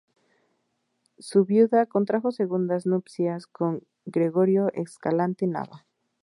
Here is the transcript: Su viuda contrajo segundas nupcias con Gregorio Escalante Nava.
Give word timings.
Su 1.19 1.45
viuda 1.45 1.85
contrajo 1.85 2.31
segundas 2.31 2.87
nupcias 2.87 3.45
con 3.45 3.83
Gregorio 4.07 4.71
Escalante 4.73 5.45
Nava. 5.45 5.85